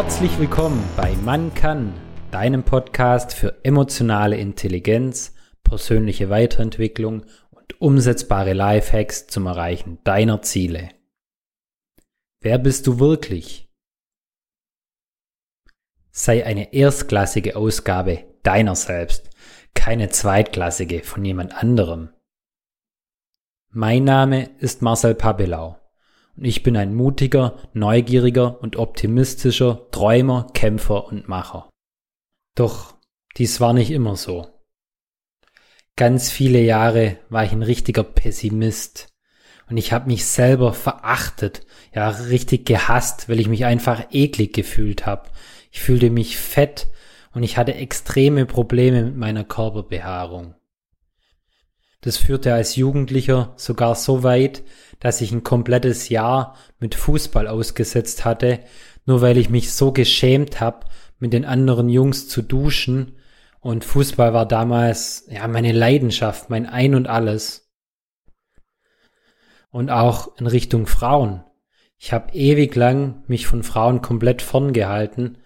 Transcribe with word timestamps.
Herzlich 0.00 0.38
willkommen 0.38 0.88
bei 0.96 1.16
Man 1.24 1.52
kann, 1.54 1.92
deinem 2.30 2.62
Podcast 2.62 3.34
für 3.34 3.64
emotionale 3.64 4.36
Intelligenz, 4.36 5.34
persönliche 5.64 6.30
Weiterentwicklung 6.30 7.26
und 7.50 7.80
umsetzbare 7.80 8.52
Lifehacks 8.52 9.26
zum 9.26 9.46
Erreichen 9.46 9.98
deiner 10.04 10.40
Ziele. 10.40 10.90
Wer 12.40 12.58
bist 12.58 12.86
du 12.86 13.00
wirklich? 13.00 13.68
Sei 16.12 16.46
eine 16.46 16.72
erstklassige 16.72 17.56
Ausgabe 17.56 18.24
deiner 18.44 18.76
selbst, 18.76 19.30
keine 19.74 20.10
zweitklassige 20.10 21.02
von 21.02 21.24
jemand 21.24 21.60
anderem. 21.60 22.10
Mein 23.70 24.04
Name 24.04 24.48
ist 24.60 24.80
Marcel 24.80 25.16
Papelau 25.16 25.70
und 25.70 25.87
ich 26.40 26.62
bin 26.62 26.76
ein 26.76 26.94
mutiger, 26.94 27.56
neugieriger 27.72 28.60
und 28.62 28.76
optimistischer 28.76 29.90
Träumer, 29.90 30.46
Kämpfer 30.54 31.06
und 31.06 31.28
Macher. 31.28 31.68
Doch 32.54 32.94
dies 33.36 33.60
war 33.60 33.72
nicht 33.72 33.90
immer 33.90 34.16
so. 34.16 34.46
Ganz 35.96 36.30
viele 36.30 36.60
Jahre 36.60 37.18
war 37.28 37.44
ich 37.44 37.52
ein 37.52 37.62
richtiger 37.62 38.04
Pessimist 38.04 39.08
und 39.68 39.76
ich 39.76 39.92
habe 39.92 40.06
mich 40.06 40.26
selber 40.26 40.72
verachtet, 40.72 41.66
ja 41.92 42.08
richtig 42.08 42.66
gehasst, 42.66 43.28
weil 43.28 43.40
ich 43.40 43.48
mich 43.48 43.64
einfach 43.64 44.06
eklig 44.12 44.54
gefühlt 44.54 45.06
habe. 45.06 45.30
Ich 45.70 45.80
fühlte 45.80 46.10
mich 46.10 46.38
fett 46.38 46.88
und 47.32 47.42
ich 47.42 47.56
hatte 47.56 47.74
extreme 47.74 48.46
Probleme 48.46 49.04
mit 49.04 49.16
meiner 49.16 49.44
Körperbehaarung. 49.44 50.54
Das 52.00 52.16
führte 52.16 52.54
als 52.54 52.76
Jugendlicher 52.76 53.54
sogar 53.56 53.94
so 53.94 54.22
weit, 54.22 54.62
dass 55.00 55.20
ich 55.20 55.32
ein 55.32 55.42
komplettes 55.42 56.08
Jahr 56.08 56.56
mit 56.78 56.94
Fußball 56.94 57.48
ausgesetzt 57.48 58.24
hatte, 58.24 58.60
nur 59.04 59.20
weil 59.20 59.36
ich 59.36 59.50
mich 59.50 59.72
so 59.72 59.92
geschämt 59.92 60.60
habe, 60.60 60.86
mit 61.18 61.32
den 61.32 61.44
anderen 61.44 61.88
Jungs 61.88 62.28
zu 62.28 62.42
duschen. 62.42 63.16
Und 63.60 63.84
Fußball 63.84 64.32
war 64.32 64.46
damals 64.46 65.26
ja 65.28 65.48
meine 65.48 65.72
Leidenschaft, 65.72 66.50
mein 66.50 66.66
Ein 66.66 66.94
und 66.94 67.08
alles. 67.08 67.68
Und 69.70 69.90
auch 69.90 70.38
in 70.38 70.46
Richtung 70.46 70.86
Frauen. 70.86 71.44
Ich 71.98 72.12
habe 72.12 72.32
ewig 72.32 72.76
lang 72.76 73.24
mich 73.26 73.46
von 73.48 73.64
Frauen 73.64 74.02
komplett 74.02 74.40
ferngehalten, 74.40 75.38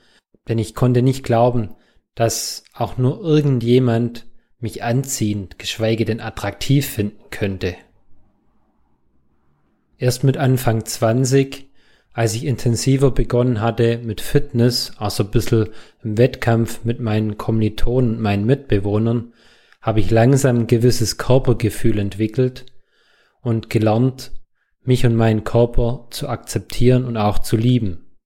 denn 0.48 0.59
ich 0.59 0.75
konnte 0.75 1.01
nicht 1.01 1.25
glauben, 1.25 1.75
dass 2.15 2.65
auch 2.75 2.98
nur 2.98 3.23
irgendjemand 3.23 4.27
mich 4.63 4.83
anziehend, 4.83 5.59
geschweige 5.59 6.05
denn 6.05 6.21
attraktiv 6.21 6.87
finden 6.87 7.31
könnte. 7.31 7.75
Erst 9.99 10.25
mit 10.25 10.37
Anfang 10.37 10.85
20, 10.85 11.69
als 12.13 12.35
ich 12.35 12.45
intensiver 12.45 13.11
begonnen 13.11 13.61
hatte 13.61 13.99
mit 13.99 14.21
Fitness, 14.21 14.93
also 14.99 15.25
ein 15.25 15.31
bisschen 15.31 15.69
im 16.03 16.19
Wettkampf 16.19 16.85
mit 16.85 17.01
meinen 17.01 17.39
Kommilitonen 17.39 18.17
und 18.17 18.21
meinen 18.21 18.47
Mitbewohnern, 18.47 19.33
habe 19.81 20.01
ich 20.01 20.11
langsam 20.11 20.61
ein 20.61 20.67
gewisses 20.67 21.19
Körpergefühl 21.19 21.99
entwickelt 21.99 22.67
und 23.41 23.71
gelernt, 23.71 24.33
mich 24.85 25.07
und 25.07 25.17
meinen 25.17 25.45
Körper 25.45 26.07
zu 26.11 26.29
akzeptieren 26.29 27.05
und 27.05 27.17
auch 27.17 27.39
zu 27.41 27.57
lieben. 27.57 28.17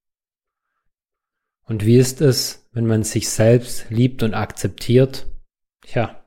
Und 1.65 1.85
wie 1.85 1.99
ist 1.99 2.21
es, 2.21 2.69
wenn 2.73 2.87
man 2.87 3.03
sich 3.03 3.29
selbst 3.29 3.91
liebt 3.91 4.23
und 4.23 4.35
akzeptiert? 4.35 5.27
Tja, 5.83 6.26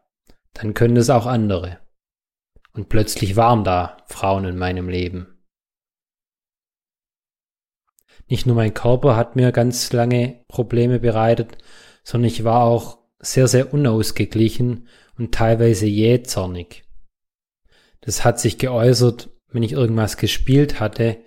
dann 0.54 0.74
können 0.74 0.98
es 0.98 1.10
auch 1.10 1.26
andere. 1.26 1.80
Und 2.74 2.90
plötzlich 2.90 3.36
waren 3.36 3.64
da 3.64 3.98
Frauen 4.08 4.46
in 4.46 4.58
meinem 4.58 4.90
Leben. 4.90 5.40
Nicht 8.28 8.46
nur 8.46 8.56
mein 8.56 8.74
Körper 8.74 9.16
hat 9.16 9.36
mir 9.36 9.52
ganz 9.52 9.92
lange 9.92 10.44
Probleme 10.48 11.00
bereitet, 11.00 11.58
sondern 12.04 12.28
ich 12.28 12.44
war 12.44 12.64
auch 12.64 13.00
sehr, 13.20 13.48
sehr 13.48 13.74
unausgeglichen 13.74 14.88
und 15.18 15.34
teilweise 15.34 15.88
jähzornig. 15.88 16.84
Das 18.02 18.24
hat 18.24 18.40
sich 18.40 18.58
geäußert, 18.58 19.30
wenn 19.52 19.64
ich 19.64 19.74
irgendwas 19.74 20.18
gespielt 20.18 20.80
hatte, 20.80 21.18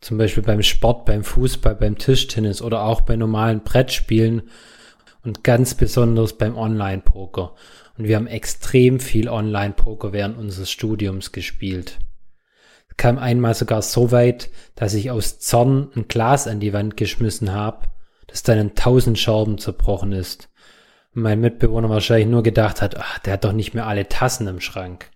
zum 0.00 0.18
Beispiel 0.18 0.42
beim 0.42 0.62
Sport, 0.62 1.06
beim 1.06 1.24
Fußball, 1.24 1.74
beim 1.74 1.96
Tischtennis 1.96 2.60
oder 2.60 2.82
auch 2.82 3.00
bei 3.00 3.16
normalen 3.16 3.62
Brettspielen 3.62 4.42
und 5.22 5.42
ganz 5.44 5.74
besonders 5.74 6.36
beim 6.36 6.56
Online-Poker. 6.56 7.54
Und 7.96 8.08
wir 8.08 8.16
haben 8.16 8.26
extrem 8.26 8.98
viel 8.98 9.28
Online-Poker 9.28 10.12
während 10.12 10.36
unseres 10.36 10.70
Studiums 10.70 11.32
gespielt. 11.32 11.98
Es 12.88 12.96
kam 12.96 13.18
einmal 13.18 13.54
sogar 13.54 13.82
so 13.82 14.10
weit, 14.10 14.50
dass 14.74 14.94
ich 14.94 15.10
aus 15.10 15.38
Zorn 15.38 15.90
ein 15.94 16.08
Glas 16.08 16.46
an 16.46 16.60
die 16.60 16.72
Wand 16.72 16.96
geschmissen 16.96 17.52
habe, 17.52 17.88
das 18.26 18.42
dann 18.42 18.58
in 18.58 18.74
tausend 18.74 19.18
Scherben 19.18 19.58
zerbrochen 19.58 20.12
ist. 20.12 20.48
Und 21.14 21.22
mein 21.22 21.40
Mitbewohner 21.40 21.88
wahrscheinlich 21.88 22.28
nur 22.28 22.42
gedacht 22.42 22.82
hat, 22.82 22.96
ach, 22.96 23.18
der 23.20 23.34
hat 23.34 23.44
doch 23.44 23.52
nicht 23.52 23.74
mehr 23.74 23.86
alle 23.86 24.08
Tassen 24.08 24.48
im 24.48 24.60
Schrank. 24.60 25.10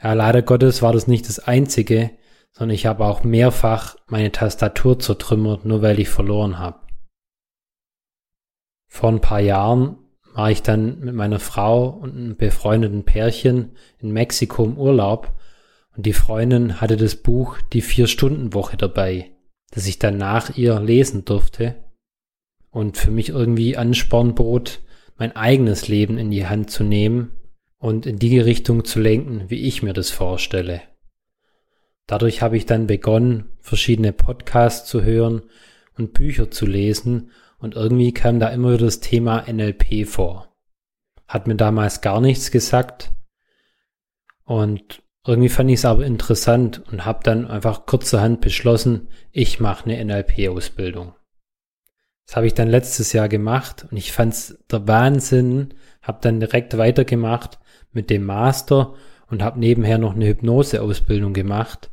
Ja, 0.00 0.12
leider 0.12 0.42
Gottes 0.42 0.82
war 0.82 0.92
das 0.92 1.06
nicht 1.06 1.28
das 1.28 1.40
einzige, 1.40 2.10
sondern 2.52 2.74
ich 2.74 2.86
habe 2.86 3.04
auch 3.04 3.24
mehrfach 3.24 3.96
meine 4.06 4.30
Tastatur 4.30 4.98
zertrümmert, 5.00 5.64
nur 5.64 5.82
weil 5.82 5.98
ich 5.98 6.08
verloren 6.08 6.58
habe. 6.58 6.80
Vor 8.86 9.10
ein 9.10 9.20
paar 9.20 9.40
Jahren 9.40 9.98
war 10.34 10.50
ich 10.50 10.62
dann 10.62 10.98
mit 10.98 11.14
meiner 11.14 11.38
Frau 11.38 11.88
und 11.88 12.16
einem 12.16 12.36
befreundeten 12.36 13.04
Pärchen 13.04 13.70
in 14.00 14.12
Mexiko 14.12 14.64
im 14.64 14.76
Urlaub 14.76 15.32
und 15.96 16.04
die 16.04 16.12
Freundin 16.12 16.80
hatte 16.80 16.96
das 16.96 17.14
Buch 17.14 17.58
Die 17.72 17.80
Vier-Stunden-Woche 17.80 18.76
dabei, 18.76 19.30
das 19.70 19.86
ich 19.86 20.00
dann 20.00 20.18
nach 20.18 20.56
ihr 20.56 20.80
lesen 20.80 21.24
durfte 21.24 21.76
und 22.70 22.96
für 22.96 23.12
mich 23.12 23.28
irgendwie 23.28 23.76
Ansporn 23.76 24.34
bot, 24.34 24.80
mein 25.16 25.36
eigenes 25.36 25.86
Leben 25.86 26.18
in 26.18 26.32
die 26.32 26.46
Hand 26.46 26.68
zu 26.68 26.82
nehmen 26.82 27.30
und 27.78 28.04
in 28.04 28.18
die 28.18 28.40
Richtung 28.40 28.84
zu 28.84 28.98
lenken, 28.98 29.44
wie 29.50 29.62
ich 29.62 29.84
mir 29.84 29.92
das 29.92 30.10
vorstelle. 30.10 30.82
Dadurch 32.08 32.42
habe 32.42 32.56
ich 32.56 32.66
dann 32.66 32.88
begonnen, 32.88 33.44
verschiedene 33.60 34.12
Podcasts 34.12 34.90
zu 34.90 35.04
hören 35.04 35.42
und 35.96 36.12
Bücher 36.12 36.50
zu 36.50 36.66
lesen 36.66 37.30
und 37.64 37.76
irgendwie 37.76 38.12
kam 38.12 38.40
da 38.40 38.48
immer 38.48 38.74
wieder 38.74 38.84
das 38.84 39.00
Thema 39.00 39.50
NLP 39.50 40.06
vor. 40.06 40.54
Hat 41.26 41.46
mir 41.46 41.56
damals 41.56 42.02
gar 42.02 42.20
nichts 42.20 42.50
gesagt 42.50 43.10
und 44.44 45.02
irgendwie 45.26 45.48
fand 45.48 45.70
ich 45.70 45.76
es 45.76 45.86
aber 45.86 46.04
interessant 46.04 46.82
und 46.92 47.06
habe 47.06 47.20
dann 47.22 47.46
einfach 47.46 47.86
kurzerhand 47.86 48.42
beschlossen, 48.42 49.08
ich 49.32 49.60
mache 49.60 49.86
eine 49.86 50.04
NLP-Ausbildung. 50.04 51.14
Das 52.26 52.36
habe 52.36 52.46
ich 52.46 52.52
dann 52.52 52.68
letztes 52.68 53.14
Jahr 53.14 53.30
gemacht 53.30 53.86
und 53.90 53.96
ich 53.96 54.12
fand 54.12 54.34
es 54.34 54.58
der 54.70 54.86
Wahnsinn, 54.86 55.72
habe 56.02 56.18
dann 56.20 56.40
direkt 56.40 56.76
weitergemacht 56.76 57.58
mit 57.92 58.10
dem 58.10 58.24
Master 58.24 58.92
und 59.30 59.42
habe 59.42 59.58
nebenher 59.58 59.96
noch 59.96 60.14
eine 60.14 60.26
Hypnose-Ausbildung 60.26 61.32
gemacht. 61.32 61.90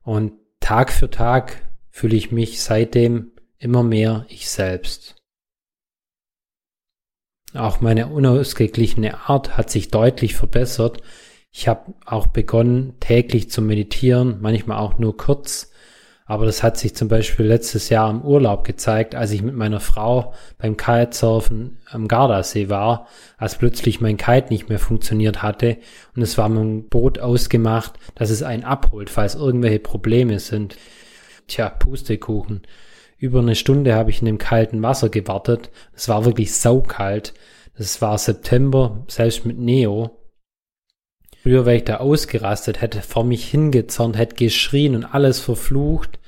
Und 0.00 0.32
Tag 0.60 0.90
für 0.90 1.10
Tag 1.10 1.68
fühle 1.90 2.16
ich 2.16 2.32
mich 2.32 2.62
seitdem 2.62 3.32
immer 3.60 3.84
mehr 3.84 4.26
ich 4.28 4.50
selbst. 4.50 5.16
Auch 7.54 7.80
meine 7.80 8.08
unausgeglichene 8.08 9.28
Art 9.28 9.56
hat 9.56 9.70
sich 9.70 9.90
deutlich 9.90 10.34
verbessert. 10.34 11.02
Ich 11.52 11.68
habe 11.68 11.94
auch 12.04 12.28
begonnen, 12.28 12.94
täglich 13.00 13.50
zu 13.50 13.60
meditieren, 13.60 14.38
manchmal 14.40 14.78
auch 14.78 14.98
nur 14.98 15.16
kurz. 15.16 15.70
Aber 16.24 16.46
das 16.46 16.62
hat 16.62 16.78
sich 16.78 16.94
zum 16.94 17.08
Beispiel 17.08 17.46
letztes 17.46 17.88
Jahr 17.88 18.08
im 18.08 18.22
Urlaub 18.22 18.62
gezeigt, 18.62 19.16
als 19.16 19.32
ich 19.32 19.42
mit 19.42 19.56
meiner 19.56 19.80
Frau 19.80 20.32
beim 20.58 20.76
Kitesurfen 20.76 21.78
am 21.90 22.06
Gardasee 22.06 22.68
war, 22.68 23.08
als 23.36 23.58
plötzlich 23.58 24.00
mein 24.00 24.16
Kite 24.16 24.50
nicht 24.50 24.68
mehr 24.68 24.78
funktioniert 24.78 25.42
hatte 25.42 25.78
und 26.14 26.22
es 26.22 26.38
war 26.38 26.48
mit 26.48 26.60
dem 26.60 26.88
Boot 26.88 27.18
ausgemacht, 27.18 27.94
dass 28.14 28.30
es 28.30 28.44
einen 28.44 28.62
abholt, 28.62 29.10
falls 29.10 29.34
irgendwelche 29.34 29.80
Probleme 29.80 30.38
sind. 30.38 30.76
Tja, 31.48 31.68
Pustekuchen. 31.68 32.62
Über 33.20 33.40
eine 33.40 33.54
Stunde 33.54 33.94
habe 33.94 34.08
ich 34.08 34.20
in 34.20 34.24
dem 34.24 34.38
kalten 34.38 34.82
Wasser 34.82 35.10
gewartet. 35.10 35.70
Es 35.92 36.08
war 36.08 36.24
wirklich 36.24 36.54
saukalt. 36.54 37.34
Es 37.74 38.00
war 38.00 38.16
September, 38.16 39.04
selbst 39.08 39.44
mit 39.44 39.58
Neo. 39.58 40.18
Früher 41.42 41.66
wäre 41.66 41.76
ich 41.76 41.84
da 41.84 41.98
ausgerastet, 41.98 42.80
hätte 42.80 43.02
vor 43.02 43.24
mich 43.24 43.46
hingezornt, 43.50 44.16
hätte 44.16 44.36
geschrien 44.36 44.94
und 44.94 45.04
alles 45.04 45.38
verflucht. 45.38 46.18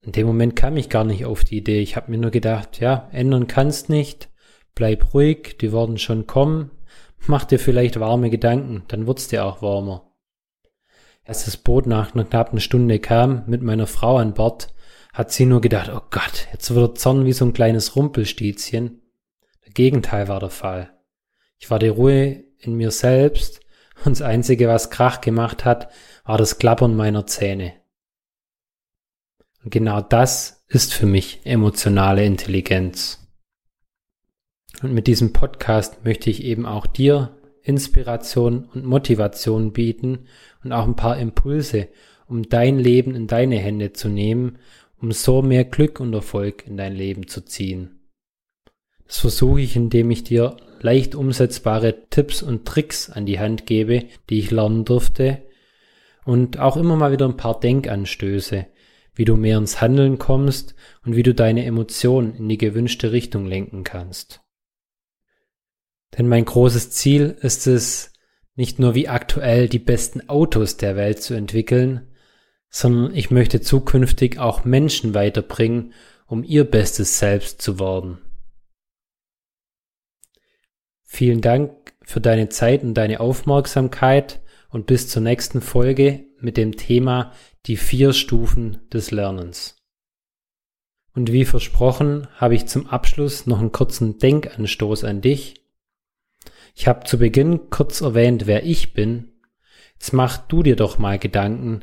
In 0.00 0.12
dem 0.12 0.26
Moment 0.26 0.56
kam 0.56 0.78
ich 0.78 0.88
gar 0.88 1.04
nicht 1.04 1.26
auf 1.26 1.44
die 1.44 1.58
Idee. 1.58 1.80
Ich 1.80 1.94
habe 1.94 2.10
mir 2.10 2.18
nur 2.18 2.30
gedacht, 2.30 2.80
ja, 2.80 3.10
ändern 3.12 3.46
kannst 3.46 3.90
nicht. 3.90 4.30
Bleib 4.74 5.12
ruhig, 5.12 5.58
die 5.60 5.74
werden 5.74 5.98
schon 5.98 6.26
kommen. 6.26 6.70
Mach 7.26 7.44
dir 7.44 7.58
vielleicht 7.58 8.00
warme 8.00 8.30
Gedanken, 8.30 8.84
dann 8.88 9.06
wird's 9.06 9.28
dir 9.28 9.44
auch 9.44 9.60
warmer. 9.60 10.10
Als 11.24 11.44
das 11.44 11.58
Boot 11.58 11.86
nach 11.86 12.14
einer 12.14 12.24
knappen 12.24 12.60
Stunde 12.60 12.98
kam, 12.98 13.42
mit 13.46 13.62
meiner 13.62 13.86
Frau 13.86 14.16
an 14.16 14.32
Bord, 14.32 14.68
hat 15.16 15.32
sie 15.32 15.46
nur 15.46 15.62
gedacht, 15.62 15.90
oh 15.90 16.02
Gott, 16.10 16.46
jetzt 16.52 16.74
wird 16.74 16.88
der 16.90 16.94
Zorn 16.96 17.24
wie 17.24 17.32
so 17.32 17.46
ein 17.46 17.54
kleines 17.54 17.96
Rumpelstilzchen. 17.96 19.00
Der 19.64 19.72
Gegenteil 19.72 20.28
war 20.28 20.40
der 20.40 20.50
Fall. 20.50 20.90
Ich 21.56 21.70
war 21.70 21.78
die 21.78 21.88
Ruhe 21.88 22.44
in 22.58 22.74
mir 22.74 22.90
selbst 22.90 23.60
und 24.04 24.10
das 24.10 24.20
Einzige, 24.20 24.68
was 24.68 24.90
Krach 24.90 25.22
gemacht 25.22 25.64
hat, 25.64 25.90
war 26.24 26.36
das 26.36 26.58
Klappern 26.58 26.94
meiner 26.96 27.26
Zähne. 27.26 27.72
Und 29.64 29.70
genau 29.70 30.02
das 30.02 30.66
ist 30.68 30.92
für 30.92 31.06
mich 31.06 31.40
emotionale 31.44 32.22
Intelligenz. 32.22 33.26
Und 34.82 34.92
mit 34.92 35.06
diesem 35.06 35.32
Podcast 35.32 36.04
möchte 36.04 36.28
ich 36.28 36.44
eben 36.44 36.66
auch 36.66 36.86
dir 36.86 37.38
Inspiration 37.62 38.66
und 38.66 38.84
Motivation 38.84 39.72
bieten 39.72 40.26
und 40.62 40.72
auch 40.72 40.84
ein 40.84 40.94
paar 40.94 41.16
Impulse, 41.16 41.88
um 42.26 42.42
dein 42.42 42.78
Leben 42.78 43.14
in 43.14 43.26
deine 43.26 43.56
Hände 43.56 43.94
zu 43.94 44.10
nehmen, 44.10 44.58
um 45.00 45.12
so 45.12 45.42
mehr 45.42 45.64
Glück 45.64 46.00
und 46.00 46.12
Erfolg 46.14 46.66
in 46.66 46.76
dein 46.76 46.94
Leben 46.94 47.28
zu 47.28 47.44
ziehen. 47.44 48.00
Das 49.06 49.20
versuche 49.20 49.60
ich, 49.60 49.76
indem 49.76 50.10
ich 50.10 50.24
dir 50.24 50.56
leicht 50.80 51.14
umsetzbare 51.14 52.08
Tipps 52.10 52.42
und 52.42 52.66
Tricks 52.66 53.10
an 53.10 53.26
die 53.26 53.38
Hand 53.38 53.66
gebe, 53.66 54.04
die 54.28 54.38
ich 54.38 54.50
lernen 54.50 54.84
durfte 54.84 55.42
und 56.24 56.58
auch 56.58 56.76
immer 56.76 56.96
mal 56.96 57.12
wieder 57.12 57.26
ein 57.26 57.36
paar 57.36 57.58
Denkanstöße, 57.60 58.66
wie 59.14 59.24
du 59.24 59.36
mehr 59.36 59.58
ins 59.58 59.80
Handeln 59.80 60.18
kommst 60.18 60.74
und 61.04 61.16
wie 61.16 61.22
du 61.22 61.34
deine 61.34 61.64
Emotionen 61.64 62.34
in 62.34 62.48
die 62.48 62.58
gewünschte 62.58 63.12
Richtung 63.12 63.46
lenken 63.46 63.84
kannst. 63.84 64.40
Denn 66.16 66.28
mein 66.28 66.44
großes 66.44 66.90
Ziel 66.90 67.36
ist 67.40 67.66
es, 67.66 68.12
nicht 68.54 68.78
nur 68.78 68.94
wie 68.94 69.08
aktuell 69.08 69.68
die 69.68 69.78
besten 69.78 70.28
Autos 70.28 70.78
der 70.78 70.96
Welt 70.96 71.22
zu 71.22 71.34
entwickeln, 71.34 72.08
sondern 72.76 73.14
ich 73.14 73.30
möchte 73.30 73.62
zukünftig 73.62 74.38
auch 74.38 74.66
Menschen 74.66 75.14
weiterbringen, 75.14 75.94
um 76.26 76.44
ihr 76.44 76.64
bestes 76.64 77.18
Selbst 77.18 77.62
zu 77.62 77.80
werden. 77.80 78.18
Vielen 81.02 81.40
Dank 81.40 81.94
für 82.02 82.20
deine 82.20 82.50
Zeit 82.50 82.82
und 82.82 82.92
deine 82.92 83.20
Aufmerksamkeit 83.20 84.42
und 84.68 84.84
bis 84.84 85.08
zur 85.08 85.22
nächsten 85.22 85.62
Folge 85.62 86.26
mit 86.38 86.58
dem 86.58 86.76
Thema 86.76 87.32
die 87.64 87.78
vier 87.78 88.12
Stufen 88.12 88.86
des 88.92 89.10
Lernens. 89.10 89.78
Und 91.14 91.32
wie 91.32 91.46
versprochen 91.46 92.28
habe 92.34 92.56
ich 92.56 92.66
zum 92.66 92.88
Abschluss 92.88 93.46
noch 93.46 93.60
einen 93.60 93.72
kurzen 93.72 94.18
Denkanstoß 94.18 95.04
an 95.04 95.22
dich. 95.22 95.54
Ich 96.74 96.86
habe 96.86 97.06
zu 97.06 97.16
Beginn 97.16 97.70
kurz 97.70 98.02
erwähnt, 98.02 98.46
wer 98.46 98.66
ich 98.66 98.92
bin. 98.92 99.32
Jetzt 99.94 100.12
mach 100.12 100.36
du 100.36 100.62
dir 100.62 100.76
doch 100.76 100.98
mal 100.98 101.18
Gedanken, 101.18 101.80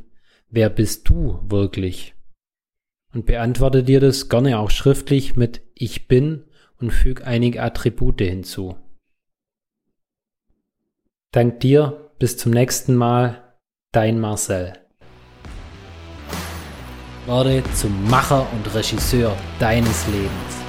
wer 0.53 0.69
bist 0.69 1.09
du 1.09 1.39
wirklich? 1.49 2.15
Und 3.13 3.25
beantworte 3.25 3.83
dir 3.83 3.99
das 3.99 4.29
gerne 4.29 4.59
auch 4.59 4.69
schriftlich 4.69 5.35
mit 5.35 5.61
Ich 5.75 6.07
bin 6.07 6.45
und 6.79 6.91
füg 6.91 7.27
einige 7.27 7.61
Attribute 7.61 8.21
hinzu. 8.21 8.77
Dank 11.31 11.59
dir, 11.59 12.11
bis 12.19 12.37
zum 12.37 12.51
nächsten 12.51 12.95
Mal, 12.95 13.55
dein 13.91 14.19
Marcel. 14.19 14.73
Werde 17.25 17.63
zum 17.73 18.09
Macher 18.09 18.47
und 18.53 18.73
Regisseur 18.75 19.35
deines 19.59 20.07
Lebens. 20.07 20.62